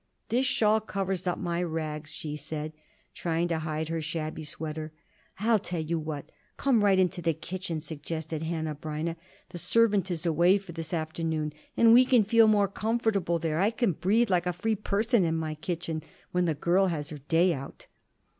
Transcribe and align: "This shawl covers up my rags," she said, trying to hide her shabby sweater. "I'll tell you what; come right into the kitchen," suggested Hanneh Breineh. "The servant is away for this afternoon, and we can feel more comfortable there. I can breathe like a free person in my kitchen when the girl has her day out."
"This 0.29 0.47
shawl 0.47 0.81
covers 0.81 1.27
up 1.27 1.37
my 1.37 1.61
rags," 1.61 2.09
she 2.11 2.35
said, 2.35 2.73
trying 3.13 3.47
to 3.49 3.59
hide 3.59 3.89
her 3.89 4.01
shabby 4.01 4.43
sweater. 4.43 4.91
"I'll 5.37 5.59
tell 5.59 5.79
you 5.79 5.99
what; 5.99 6.31
come 6.57 6.83
right 6.83 6.97
into 6.97 7.21
the 7.21 7.35
kitchen," 7.35 7.79
suggested 7.79 8.41
Hanneh 8.41 8.81
Breineh. 8.81 9.15
"The 9.49 9.59
servant 9.59 10.09
is 10.09 10.25
away 10.25 10.57
for 10.57 10.71
this 10.71 10.91
afternoon, 10.91 11.53
and 11.77 11.93
we 11.93 12.03
can 12.03 12.23
feel 12.23 12.47
more 12.47 12.67
comfortable 12.67 13.37
there. 13.37 13.59
I 13.59 13.69
can 13.69 13.91
breathe 13.91 14.31
like 14.31 14.47
a 14.47 14.53
free 14.53 14.75
person 14.75 15.23
in 15.23 15.35
my 15.35 15.53
kitchen 15.53 16.01
when 16.31 16.45
the 16.45 16.55
girl 16.55 16.87
has 16.87 17.09
her 17.09 17.19
day 17.19 17.53
out." 17.53 17.85